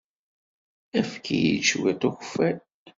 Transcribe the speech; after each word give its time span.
Efk-iyi-d 0.99 1.63
cwiṭ 1.69 2.01
n 2.05 2.07
ukeffay. 2.09 2.55